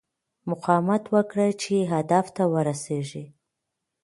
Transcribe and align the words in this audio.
مقاومت 0.49 1.03
وکړه 1.13 1.47
چې 1.61 1.77
هدف 1.93 2.25
ته 2.35 2.43
ورسېږې. 2.53 3.25